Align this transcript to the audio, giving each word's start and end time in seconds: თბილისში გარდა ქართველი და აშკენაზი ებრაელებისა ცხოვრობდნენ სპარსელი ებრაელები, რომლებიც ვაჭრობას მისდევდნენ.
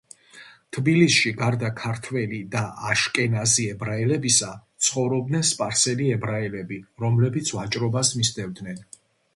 თბილისში 0.77 1.33
გარდა 1.41 1.69
ქართველი 1.81 2.39
და 2.55 2.63
აშკენაზი 2.93 3.67
ებრაელებისა 3.75 4.51
ცხოვრობდნენ 4.87 5.47
სპარსელი 5.53 6.09
ებრაელები, 6.19 6.83
რომლებიც 7.07 7.55
ვაჭრობას 7.61 8.15
მისდევდნენ. 8.23 8.85